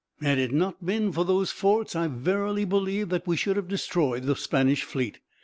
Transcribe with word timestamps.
Had 0.19 0.39
it 0.39 0.51
not 0.51 0.83
been 0.83 1.11
for 1.11 1.23
those 1.23 1.51
forts, 1.51 1.95
I 1.95 2.07
verily 2.07 2.65
believe 2.65 3.09
that 3.09 3.27
we 3.27 3.37
should 3.37 3.55
have 3.55 3.67
destroyed 3.67 4.23
the 4.23 4.35
Spanish 4.35 4.81
fleet. 4.81 5.19